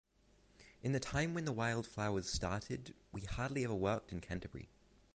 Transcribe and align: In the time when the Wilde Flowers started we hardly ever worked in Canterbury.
In 0.81 0.93
the 0.93 0.99
time 0.99 1.35
when 1.35 1.45
the 1.45 1.51
Wilde 1.51 1.85
Flowers 1.85 2.27
started 2.27 2.95
we 3.11 3.21
hardly 3.21 3.63
ever 3.65 3.75
worked 3.75 4.11
in 4.11 4.19
Canterbury. 4.19 4.67